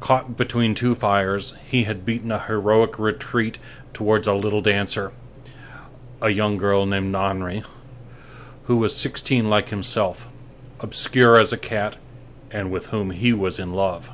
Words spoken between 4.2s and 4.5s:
a